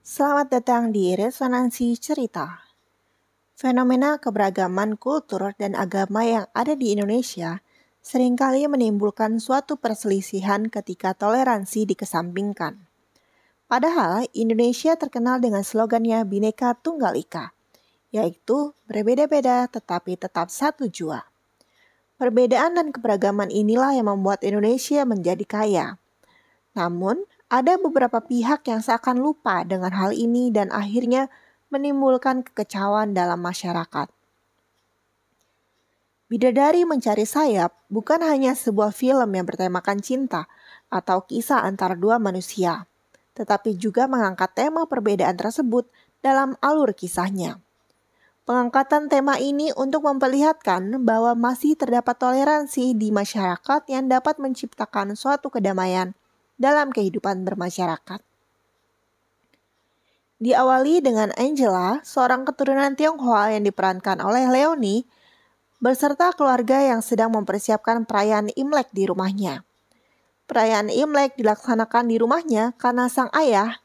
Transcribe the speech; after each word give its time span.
Selamat 0.00 0.48
datang 0.48 0.96
di 0.96 1.12
Resonansi 1.12 1.92
Cerita. 2.00 2.64
Fenomena 3.52 4.16
keberagaman 4.16 4.96
kultur 4.96 5.52
dan 5.60 5.76
agama 5.76 6.24
yang 6.24 6.48
ada 6.56 6.72
di 6.72 6.96
Indonesia 6.96 7.60
sering 8.00 8.32
kali 8.32 8.64
menimbulkan 8.64 9.36
suatu 9.36 9.76
perselisihan 9.76 10.72
ketika 10.72 11.12
toleransi 11.12 11.84
dikesampingkan. 11.84 12.80
Padahal 13.68 14.24
Indonesia 14.32 14.96
terkenal 14.96 15.36
dengan 15.36 15.60
slogannya 15.60 16.24
Bhinneka 16.24 16.80
Tunggal 16.80 17.20
Ika, 17.20 17.52
yaitu 18.08 18.72
berbeda-beda 18.88 19.68
tetapi 19.68 20.16
tetap 20.16 20.48
satu 20.48 20.88
jua. 20.88 21.28
Perbedaan 22.16 22.72
dan 22.72 22.88
keberagaman 22.88 23.52
inilah 23.52 23.92
yang 23.92 24.08
membuat 24.08 24.40
Indonesia 24.48 25.04
menjadi 25.04 25.44
kaya. 25.44 25.86
Namun, 26.72 27.20
ada 27.50 27.74
beberapa 27.82 28.22
pihak 28.22 28.62
yang 28.70 28.78
seakan 28.78 29.18
lupa 29.18 29.66
dengan 29.66 29.90
hal 29.90 30.14
ini 30.14 30.54
dan 30.54 30.70
akhirnya 30.70 31.26
menimbulkan 31.74 32.46
kekecauan 32.46 33.10
dalam 33.10 33.42
masyarakat. 33.42 34.06
Bidadari 36.30 36.86
Mencari 36.86 37.26
Sayap 37.26 37.74
bukan 37.90 38.22
hanya 38.22 38.54
sebuah 38.54 38.94
film 38.94 39.34
yang 39.34 39.50
bertemakan 39.50 39.98
cinta 39.98 40.46
atau 40.86 41.26
kisah 41.26 41.66
antara 41.66 41.98
dua 41.98 42.22
manusia, 42.22 42.86
tetapi 43.34 43.74
juga 43.74 44.06
mengangkat 44.06 44.54
tema 44.54 44.86
perbedaan 44.86 45.34
tersebut 45.34 45.90
dalam 46.22 46.54
alur 46.62 46.94
kisahnya. 46.94 47.58
Pengangkatan 48.46 49.10
tema 49.10 49.42
ini 49.42 49.74
untuk 49.74 50.06
memperlihatkan 50.06 51.02
bahwa 51.02 51.34
masih 51.34 51.74
terdapat 51.74 52.14
toleransi 52.14 52.94
di 52.94 53.10
masyarakat 53.10 53.90
yang 53.90 54.06
dapat 54.06 54.38
menciptakan 54.38 55.18
suatu 55.18 55.50
kedamaian 55.50 56.14
dalam 56.60 56.92
kehidupan 56.92 57.48
bermasyarakat. 57.48 58.20
Diawali 60.40 61.00
dengan 61.00 61.32
Angela, 61.36 62.04
seorang 62.04 62.44
keturunan 62.44 62.96
Tionghoa 62.96 63.56
yang 63.56 63.64
diperankan 63.64 64.20
oleh 64.20 64.48
Leonie, 64.48 65.08
beserta 65.80 66.32
keluarga 66.36 66.80
yang 66.80 67.00
sedang 67.00 67.32
mempersiapkan 67.32 68.04
perayaan 68.04 68.52
Imlek 68.56 68.92
di 68.92 69.08
rumahnya. 69.08 69.64
Perayaan 70.44 70.92
Imlek 70.92 71.36
dilaksanakan 71.40 72.08
di 72.08 72.16
rumahnya 72.20 72.76
karena 72.76 73.08
sang 73.08 73.32
ayah, 73.36 73.80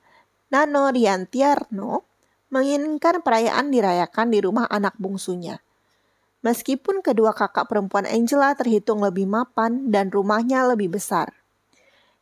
Nano 0.51 0.91
Riantiarno, 0.91 2.07
menginginkan 2.51 3.19
perayaan 3.19 3.71
dirayakan 3.71 4.31
di 4.31 4.39
rumah 4.39 4.67
anak 4.71 4.95
bungsunya. 4.95 5.59
Meskipun 6.39 7.03
kedua 7.03 7.35
kakak 7.35 7.67
perempuan 7.67 8.07
Angela 8.07 8.55
terhitung 8.55 9.03
lebih 9.03 9.27
mapan 9.27 9.91
dan 9.91 10.07
rumahnya 10.07 10.63
lebih 10.71 10.95
besar. 10.95 11.44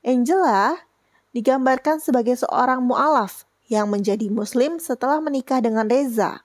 Angela 0.04 0.84
digambarkan 1.32 2.04
sebagai 2.04 2.36
seorang 2.36 2.84
mu'alaf 2.84 3.48
yang 3.72 3.88
menjadi 3.88 4.28
muslim 4.28 4.76
setelah 4.76 5.23
menikah 5.23 5.64
dengan 5.64 5.88
Reza. 5.88 6.44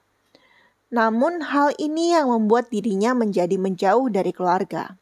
Namun 0.89 1.43
hal 1.43 1.75
ini 1.75 2.15
yang 2.15 2.31
membuat 2.31 2.71
dirinya 2.71 3.11
menjadi 3.11 3.59
menjauh 3.59 4.07
dari 4.07 4.31
keluarga. 4.31 4.95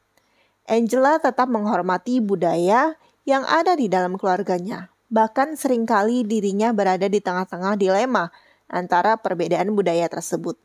Angela 0.66 1.22
tetap 1.22 1.48
menghormati 1.48 2.20
budaya 2.20 2.98
yang 3.24 3.46
ada 3.46 3.78
di 3.78 3.88
dalam 3.88 4.18
keluarganya. 4.18 4.92
Bahkan 5.08 5.56
sering 5.56 5.88
kali 5.88 6.28
dirinya 6.28 6.76
berada 6.76 7.08
di 7.08 7.24
tengah-tengah 7.24 7.80
dilema 7.80 8.34
antara 8.68 9.16
perbedaan 9.16 9.72
budaya 9.72 10.12
tersebut. 10.12 10.60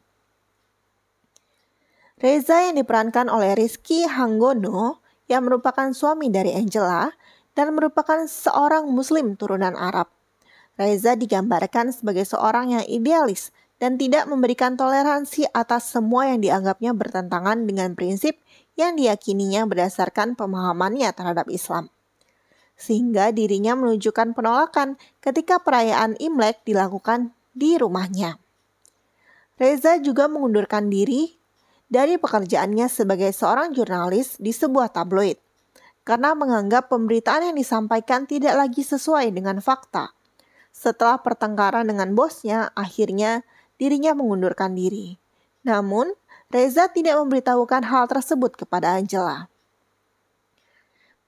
Reza 2.18 2.70
yang 2.70 2.80
diperankan 2.80 3.28
oleh 3.30 3.54
Rizky 3.54 4.08
Hanggono 4.08 5.04
yang 5.30 5.46
merupakan 5.46 5.92
suami 5.94 6.30
dari 6.32 6.50
Angela 6.56 7.10
dan 7.52 7.76
merupakan 7.76 8.24
seorang 8.24 8.88
muslim 8.88 9.36
turunan 9.36 9.76
Arab. 9.76 10.08
Reza 10.80 11.12
digambarkan 11.14 11.92
sebagai 11.92 12.24
seorang 12.24 12.72
yang 12.72 12.84
idealis 12.88 13.52
dan 13.76 14.00
tidak 14.00 14.24
memberikan 14.30 14.78
toleransi 14.78 15.50
atas 15.52 15.92
semua 15.92 16.32
yang 16.32 16.40
dianggapnya 16.40 16.96
bertentangan 16.96 17.68
dengan 17.68 17.92
prinsip 17.92 18.40
yang 18.78 18.96
diyakininya 18.96 19.68
berdasarkan 19.68 20.32
pemahamannya 20.32 21.12
terhadap 21.12 21.50
Islam. 21.52 21.92
Sehingga 22.78 23.34
dirinya 23.36 23.76
menunjukkan 23.76 24.32
penolakan 24.32 24.96
ketika 25.20 25.60
perayaan 25.60 26.16
Imlek 26.16 26.64
dilakukan 26.64 27.36
di 27.52 27.76
rumahnya. 27.76 28.40
Reza 29.60 30.00
juga 30.00 30.26
mengundurkan 30.26 30.88
diri 30.88 31.36
dari 31.92 32.16
pekerjaannya 32.16 32.88
sebagai 32.88 33.28
seorang 33.36 33.76
jurnalis 33.76 34.40
di 34.40 34.56
sebuah 34.56 34.88
tabloid 34.96 35.36
karena 36.02 36.34
menganggap 36.34 36.90
pemberitaan 36.90 37.50
yang 37.52 37.56
disampaikan 37.58 38.26
tidak 38.26 38.58
lagi 38.58 38.82
sesuai 38.82 39.30
dengan 39.30 39.62
fakta. 39.62 40.10
Setelah 40.72 41.20
pertengkaran 41.20 41.86
dengan 41.86 42.16
bosnya, 42.16 42.74
akhirnya 42.74 43.46
dirinya 43.76 44.16
mengundurkan 44.16 44.74
diri. 44.74 45.20
Namun, 45.62 46.10
Reza 46.52 46.90
tidak 46.90 47.16
memberitahukan 47.22 47.86
hal 47.86 48.04
tersebut 48.10 48.58
kepada 48.58 48.98
Angela. 48.98 49.48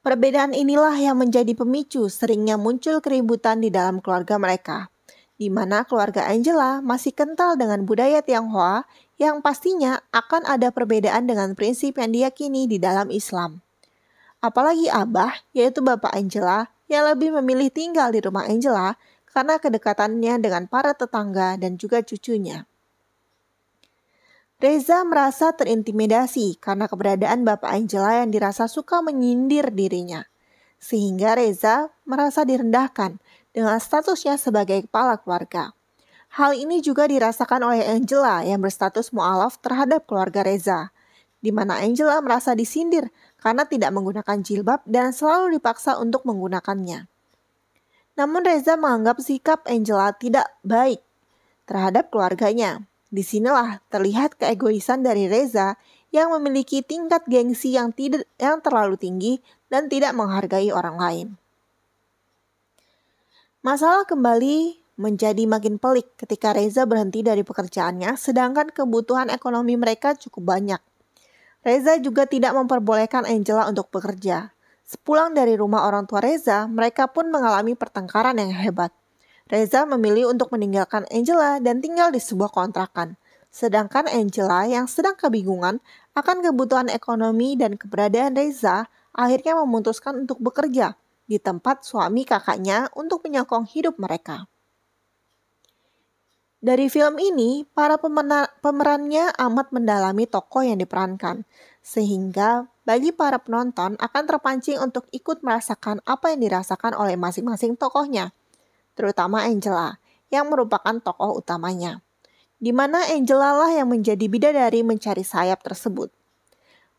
Perbedaan 0.04 0.52
inilah 0.52 0.92
yang 1.00 1.16
menjadi 1.16 1.56
pemicu 1.56 2.12
seringnya 2.12 2.60
muncul 2.60 3.00
keributan 3.00 3.64
di 3.64 3.72
dalam 3.72 4.04
keluarga 4.04 4.36
mereka, 4.36 4.92
di 5.40 5.48
mana 5.48 5.88
keluarga 5.88 6.28
Angela 6.28 6.84
masih 6.84 7.16
kental 7.16 7.56
dengan 7.56 7.88
budaya 7.88 8.20
Tionghoa 8.20 8.84
yang 9.16 9.40
pastinya 9.40 10.04
akan 10.12 10.44
ada 10.44 10.68
perbedaan 10.68 11.24
dengan 11.24 11.56
prinsip 11.56 11.96
yang 11.96 12.12
diyakini 12.12 12.68
di 12.68 12.76
dalam 12.76 13.08
Islam. 13.08 13.64
Apalagi 14.44 14.92
Abah, 14.92 15.32
yaitu 15.56 15.80
Bapak 15.80 16.12
Angela, 16.12 16.68
yang 16.84 17.08
lebih 17.08 17.32
memilih 17.40 17.72
tinggal 17.72 18.12
di 18.12 18.20
rumah 18.20 18.44
Angela 18.44 19.00
karena 19.24 19.56
kedekatannya 19.56 20.36
dengan 20.36 20.68
para 20.68 20.92
tetangga 20.92 21.56
dan 21.56 21.80
juga 21.80 22.04
cucunya. 22.04 22.68
Reza 24.60 25.00
merasa 25.08 25.56
terintimidasi 25.56 26.60
karena 26.60 26.84
keberadaan 26.92 27.48
Bapak 27.48 27.72
Angela 27.72 28.20
yang 28.20 28.28
dirasa 28.28 28.68
suka 28.68 29.00
menyindir 29.00 29.72
dirinya. 29.72 30.28
Sehingga 30.76 31.40
Reza 31.40 31.88
merasa 32.04 32.44
direndahkan 32.44 33.16
dengan 33.56 33.80
statusnya 33.80 34.36
sebagai 34.36 34.84
kepala 34.84 35.16
keluarga. 35.24 35.72
Hal 36.36 36.52
ini 36.52 36.84
juga 36.84 37.08
dirasakan 37.08 37.64
oleh 37.64 37.82
Angela 37.88 38.44
yang 38.44 38.60
berstatus 38.60 39.08
mu'alaf 39.08 39.56
terhadap 39.64 40.04
keluarga 40.04 40.44
Reza, 40.44 40.93
di 41.44 41.52
mana 41.52 41.84
Angela 41.84 42.24
merasa 42.24 42.56
disindir 42.56 43.12
karena 43.36 43.68
tidak 43.68 43.92
menggunakan 43.92 44.40
jilbab 44.40 44.80
dan 44.88 45.12
selalu 45.12 45.60
dipaksa 45.60 46.00
untuk 46.00 46.24
menggunakannya. 46.24 47.04
Namun 48.16 48.40
Reza 48.48 48.80
menganggap 48.80 49.20
sikap 49.20 49.68
Angela 49.68 50.16
tidak 50.16 50.48
baik 50.64 51.04
terhadap 51.68 52.08
keluarganya. 52.08 52.88
Di 53.12 53.20
sinilah 53.20 53.84
terlihat 53.92 54.40
keegoisan 54.40 55.04
dari 55.04 55.28
Reza 55.28 55.76
yang 56.08 56.32
memiliki 56.32 56.80
tingkat 56.80 57.28
gengsi 57.28 57.76
yang 57.76 57.92
tidak 57.92 58.24
yang 58.40 58.64
terlalu 58.64 58.96
tinggi 58.96 59.44
dan 59.68 59.92
tidak 59.92 60.16
menghargai 60.16 60.72
orang 60.72 60.96
lain. 60.96 61.28
Masalah 63.60 64.08
kembali 64.08 64.80
menjadi 64.94 65.44
makin 65.50 65.82
pelik 65.82 66.14
ketika 66.16 66.54
Reza 66.54 66.86
berhenti 66.86 67.20
dari 67.26 67.42
pekerjaannya 67.42 68.14
sedangkan 68.14 68.70
kebutuhan 68.70 69.28
ekonomi 69.28 69.74
mereka 69.74 70.14
cukup 70.14 70.54
banyak. 70.54 70.93
Reza 71.64 71.96
juga 71.96 72.28
tidak 72.28 72.52
memperbolehkan 72.52 73.24
Angela 73.24 73.64
untuk 73.72 73.88
bekerja. 73.88 74.52
Sepulang 74.84 75.32
dari 75.32 75.56
rumah 75.56 75.88
orang 75.88 76.04
tua 76.04 76.20
Reza, 76.20 76.68
mereka 76.68 77.08
pun 77.08 77.32
mengalami 77.32 77.72
pertengkaran 77.72 78.36
yang 78.36 78.52
hebat. 78.52 78.92
Reza 79.48 79.88
memilih 79.88 80.28
untuk 80.28 80.52
meninggalkan 80.52 81.08
Angela 81.08 81.56
dan 81.64 81.80
tinggal 81.80 82.12
di 82.12 82.20
sebuah 82.20 82.52
kontrakan. 82.52 83.16
Sedangkan 83.48 84.12
Angela 84.12 84.68
yang 84.68 84.84
sedang 84.84 85.16
kebingungan 85.16 85.80
akan 86.12 86.36
kebutuhan 86.44 86.92
ekonomi 86.92 87.56
dan 87.56 87.80
keberadaan 87.80 88.36
Reza 88.36 88.92
akhirnya 89.16 89.56
memutuskan 89.64 90.28
untuk 90.28 90.44
bekerja 90.44 91.00
di 91.24 91.40
tempat 91.40 91.80
suami 91.80 92.28
kakaknya 92.28 92.92
untuk 92.92 93.24
menyokong 93.24 93.64
hidup 93.72 93.96
mereka. 93.96 94.44
Dari 96.64 96.88
film 96.88 97.20
ini, 97.20 97.68
para 97.76 98.00
pemerannya 98.00 99.36
amat 99.36 99.68
mendalami 99.68 100.24
tokoh 100.24 100.64
yang 100.64 100.80
diperankan, 100.80 101.44
sehingga 101.84 102.72
bagi 102.88 103.12
para 103.12 103.36
penonton 103.36 104.00
akan 104.00 104.22
terpancing 104.24 104.80
untuk 104.80 105.04
ikut 105.12 105.44
merasakan 105.44 106.00
apa 106.08 106.32
yang 106.32 106.40
dirasakan 106.40 106.96
oleh 106.96 107.20
masing-masing 107.20 107.76
tokohnya, 107.76 108.32
terutama 108.96 109.44
Angela, 109.44 110.00
yang 110.32 110.48
merupakan 110.48 110.96
tokoh 111.04 111.36
utamanya. 111.36 112.00
Di 112.56 112.72
mana 112.72 113.12
Angela 113.12 113.60
lah 113.60 113.68
yang 113.68 113.92
menjadi 113.92 114.24
bidadari 114.24 114.80
mencari 114.80 115.20
sayap 115.20 115.60
tersebut. 115.60 116.08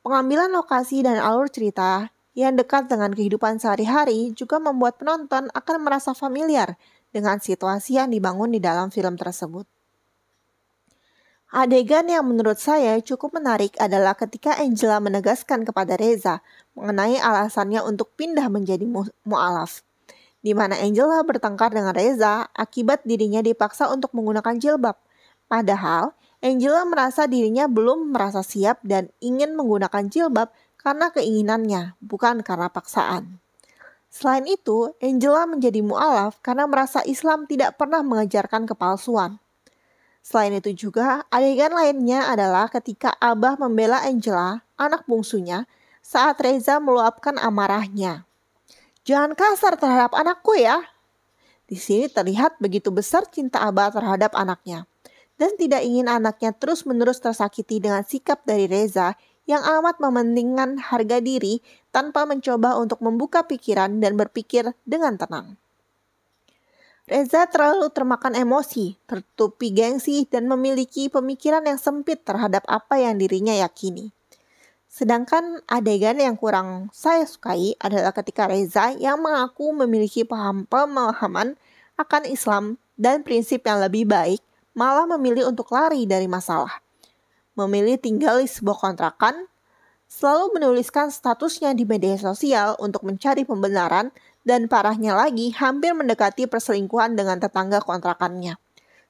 Pengambilan 0.05 0.53
lokasi 0.53 1.01
dan 1.01 1.17
alur 1.17 1.49
cerita 1.49 2.13
yang 2.37 2.53
dekat 2.53 2.85
dengan 2.85 3.17
kehidupan 3.17 3.57
sehari-hari 3.57 4.29
juga 4.37 4.61
membuat 4.61 5.01
penonton 5.01 5.49
akan 5.57 5.77
merasa 5.81 6.13
familiar 6.13 6.77
dengan 7.15 7.39
situasi 7.39 7.95
yang 7.95 8.11
dibangun 8.11 8.51
di 8.51 8.59
dalam 8.59 8.91
film 8.91 9.15
tersebut. 9.15 9.63
Adegan 11.55 12.11
yang 12.11 12.27
menurut 12.27 12.59
saya 12.59 12.99
cukup 12.99 13.39
menarik 13.39 13.79
adalah 13.79 14.11
ketika 14.19 14.59
Angela 14.59 14.99
menegaskan 14.99 15.63
kepada 15.63 15.95
Reza 15.95 16.43
mengenai 16.75 17.15
alasannya 17.15 17.79
untuk 17.79 18.11
pindah 18.19 18.51
menjadi 18.51 18.83
mu'alaf. 19.23 19.79
di 20.45 20.53
mana 20.53 20.77
Angela 20.77 21.25
bertengkar 21.25 21.73
dengan 21.73 21.89
Reza 21.89 22.45
akibat 22.53 23.01
dirinya 23.01 23.41
dipaksa 23.41 23.89
untuk 23.89 24.13
menggunakan 24.13 24.61
jilbab. 24.61 24.93
Padahal, 25.49 26.13
Angela 26.37 26.85
merasa 26.85 27.25
dirinya 27.25 27.65
belum 27.65 28.13
merasa 28.13 28.45
siap 28.45 28.77
dan 28.85 29.09
ingin 29.25 29.57
menggunakan 29.57 30.05
jilbab 30.05 30.53
karena 30.77 31.09
keinginannya, 31.09 31.97
bukan 31.97 32.45
karena 32.45 32.69
paksaan. 32.69 33.41
Selain 34.15 34.47
itu, 34.47 34.95
Angela 35.03 35.43
menjadi 35.43 35.83
mu'alaf 35.83 36.39
karena 36.39 36.63
merasa 36.71 37.03
Islam 37.03 37.43
tidak 37.51 37.75
pernah 37.75 37.99
mengajarkan 37.99 38.63
kepalsuan. 38.63 39.43
Selain 40.23 40.55
itu 40.55 40.71
juga, 40.71 41.27
adegan 41.27 41.75
lainnya 41.75 42.31
adalah 42.31 42.71
ketika 42.71 43.11
Abah 43.19 43.59
membela 43.59 43.99
Angela, 44.07 44.63
anak 44.79 45.03
bungsunya, 45.03 45.67
saat 45.99 46.39
Reza 46.39 46.79
meluapkan 46.79 47.35
amarahnya. 47.35 48.23
Jangan 49.03 49.35
kasar 49.35 49.75
terhadap 49.75 50.15
anakku 50.15 50.55
ya. 50.55 50.79
Di 51.67 51.75
sini 51.75 52.07
terlihat 52.07 52.55
begitu 52.63 52.95
besar 52.95 53.27
cinta 53.27 53.67
Abah 53.67 53.91
terhadap 53.91 54.31
anaknya. 54.31 54.87
Dan 55.35 55.59
tidak 55.59 55.83
ingin 55.83 56.07
anaknya 56.07 56.55
terus-menerus 56.55 57.19
tersakiti 57.19 57.83
dengan 57.83 58.07
sikap 58.07 58.47
dari 58.47 58.71
Reza 58.71 59.11
yang 59.45 59.61
amat 59.61 60.01
mementingkan 60.01 60.81
harga 60.81 61.21
diri 61.21 61.61
tanpa 61.93 62.25
mencoba 62.25 62.77
untuk 62.81 63.01
membuka 63.01 63.45
pikiran 63.45 64.01
dan 64.01 64.17
berpikir 64.17 64.73
dengan 64.85 65.17
tenang. 65.17 65.57
Reza 67.05 67.45
terlalu 67.45 67.93
termakan 67.93 68.33
emosi, 68.33 68.97
tertutupi 69.05 69.69
gengsi, 69.69 70.25
dan 70.25 70.49
memiliki 70.49 71.05
pemikiran 71.05 71.61
yang 71.61 71.77
sempit 71.77 72.25
terhadap 72.25 72.65
apa 72.65 72.97
yang 72.97 73.21
dirinya 73.21 73.53
yakini. 73.53 74.09
Sedangkan 74.89 75.61
adegan 75.69 76.17
yang 76.17 76.33
kurang 76.33 76.89
saya 76.95 77.27
sukai 77.27 77.77
adalah 77.77 78.09
ketika 78.09 78.47
Reza 78.49 78.95
yang 78.97 79.21
mengaku 79.21 79.69
memiliki 79.75 80.25
paham 80.25 80.65
pemahaman 80.65 81.59
akan 81.99 82.23
Islam 82.25 82.79
dan 82.95 83.21
prinsip 83.21 83.61
yang 83.67 83.83
lebih 83.83 84.07
baik 84.07 84.39
malah 84.71 85.03
memilih 85.05 85.51
untuk 85.51 85.69
lari 85.75 86.07
dari 86.07 86.31
masalah. 86.31 86.84
Memilih 87.55 87.95
tinggal 87.95 88.43
di 88.43 88.51
sebuah 88.51 88.77
kontrakan, 88.83 89.47
selalu 90.11 90.59
menuliskan 90.59 91.09
statusnya 91.09 91.71
di 91.71 91.87
media 91.87 92.19
sosial 92.19 92.75
untuk 92.83 93.07
mencari 93.07 93.47
pembenaran 93.47 94.11
dan 94.45 94.69
parahnya 94.69 95.17
lagi 95.17 95.55
hampir 95.55 95.95
mendekati 95.97 96.45
perselingkuhan 96.45 97.17
dengan 97.17 97.41
tetangga 97.41 97.81
kontrakannya. 97.81 98.59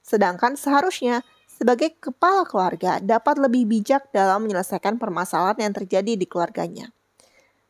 Sedangkan 0.06 0.56
seharusnya 0.56 1.26
sebagai 1.50 1.98
kepala 1.98 2.46
keluarga 2.46 3.02
dapat 3.02 3.42
lebih 3.42 3.66
bijak 3.66 4.14
dalam 4.14 4.46
menyelesaikan 4.46 5.02
permasalahan 5.02 5.70
yang 5.70 5.74
terjadi 5.74 6.14
di 6.14 6.26
keluarganya. 6.30 6.94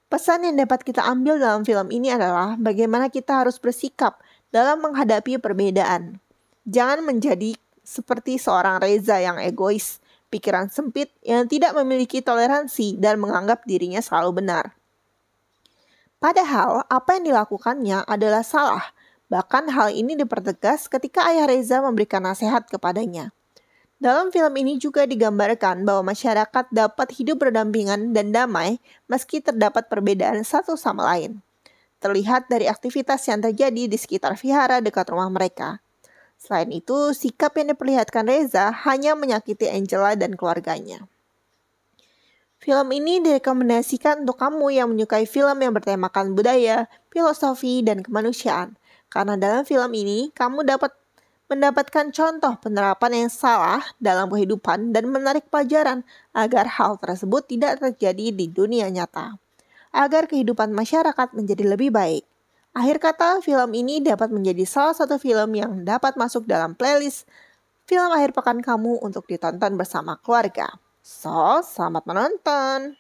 Pesan 0.05 0.45
yang 0.45 0.55
dapat 0.59 0.85
kita 0.85 1.01
ambil 1.01 1.41
dalam 1.41 1.65
film 1.65 1.89
ini 1.89 2.13
adalah 2.13 2.53
bagaimana 2.61 3.09
kita 3.09 3.41
harus 3.41 3.57
bersikap 3.57 4.21
dalam 4.53 4.79
menghadapi 4.85 5.41
perbedaan. 5.41 6.21
Jangan 6.69 7.01
menjadi 7.01 7.57
seperti 7.81 8.37
seorang 8.37 8.81
Reza 8.81 9.17
yang 9.21 9.41
egois, 9.41 10.01
pikiran 10.33 10.67
sempit 10.71 11.13
yang 11.21 11.45
tidak 11.49 11.73
memiliki 11.77 12.19
toleransi 12.19 12.97
dan 12.97 13.21
menganggap 13.21 13.63
dirinya 13.63 14.01
selalu 14.01 14.43
benar. 14.43 14.75
Padahal 16.19 16.87
apa 16.89 17.19
yang 17.19 17.33
dilakukannya 17.33 18.07
adalah 18.09 18.41
salah. 18.41 18.85
Bahkan 19.29 19.73
hal 19.73 19.93
ini 19.93 20.17
dipertegas 20.17 20.85
ketika 20.89 21.25
ayah 21.29 21.49
Reza 21.49 21.81
memberikan 21.81 22.21
nasihat 22.25 22.65
kepadanya. 22.69 23.33
Dalam 23.95 24.27
film 24.29 24.53
ini 24.59 24.75
juga 24.75 25.07
digambarkan 25.07 25.87
bahwa 25.87 26.11
masyarakat 26.11 26.65
dapat 26.69 27.07
hidup 27.15 27.47
berdampingan 27.47 28.11
dan 28.11 28.35
damai 28.35 28.77
meski 29.07 29.39
terdapat 29.39 29.87
perbedaan 29.87 30.43
satu 30.43 30.75
sama 30.75 31.15
lain. 31.15 31.39
Terlihat 32.03 32.51
dari 32.51 32.67
aktivitas 32.67 33.23
yang 33.25 33.39
terjadi 33.41 33.87
di 33.87 33.97
sekitar 33.97 34.35
vihara 34.35 34.83
dekat 34.83 35.09
rumah 35.09 35.31
mereka. 35.31 35.81
Selain 36.45 36.69
itu, 36.69 37.09
sikap 37.17 37.57
yang 37.57 37.73
diperlihatkan 37.73 38.29
Reza 38.29 38.69
hanya 38.85 39.17
menyakiti 39.17 39.65
Angela 39.65 40.13
dan 40.13 40.37
keluarganya. 40.37 41.09
Film 42.61 42.93
ini 42.93 43.17
direkomendasikan 43.17 44.21
untuk 44.21 44.37
kamu 44.37 44.77
yang 44.77 44.93
menyukai 44.93 45.25
film 45.25 45.57
yang 45.57 45.73
bertemakan 45.73 46.37
budaya, 46.37 46.85
filosofi, 47.09 47.81
dan 47.81 48.05
kemanusiaan. 48.05 48.77
Karena 49.09 49.33
dalam 49.41 49.65
film 49.65 49.89
ini, 49.97 50.29
kamu 50.37 50.69
dapat 50.69 50.93
mendapatkan 51.49 52.13
contoh 52.13 52.53
penerapan 52.61 53.25
yang 53.25 53.31
salah 53.33 53.81
dalam 53.97 54.29
kehidupan 54.29 54.93
dan 54.93 55.09
menarik 55.09 55.49
pelajaran 55.49 56.05
agar 56.33 56.69
hal 56.77 57.01
tersebut 57.01 57.45
tidak 57.49 57.81
terjadi 57.81 58.33
di 58.33 58.45
dunia 58.49 58.89
nyata. 58.93 59.37
Agar 59.93 60.29
kehidupan 60.29 60.73
masyarakat 60.73 61.33
menjadi 61.33 61.73
lebih 61.73 61.89
baik. 61.89 62.25
Akhir 62.75 62.99
kata, 62.99 63.39
film 63.39 63.71
ini 63.71 64.03
dapat 64.03 64.35
menjadi 64.35 64.67
salah 64.67 64.91
satu 64.91 65.15
film 65.15 65.55
yang 65.55 65.87
dapat 65.87 66.19
masuk 66.19 66.43
dalam 66.43 66.75
playlist 66.75 67.23
film 67.87 68.11
akhir 68.11 68.35
pekan 68.35 68.59
kamu 68.59 68.99
untuk 68.99 69.23
ditonton 69.31 69.79
bersama 69.79 70.19
keluarga. 70.19 70.75
So, 70.99 71.63
selamat 71.63 72.03
menonton. 72.03 72.99